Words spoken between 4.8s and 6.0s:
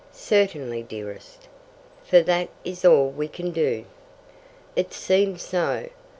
seemed so.